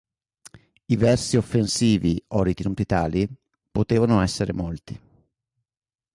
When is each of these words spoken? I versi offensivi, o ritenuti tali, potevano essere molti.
I 0.85 0.95
versi 0.95 1.37
offensivi, 1.37 2.19
o 2.29 2.41
ritenuti 2.41 2.87
tali, 2.87 3.29
potevano 3.69 4.19
essere 4.21 4.51
molti. 4.51 4.99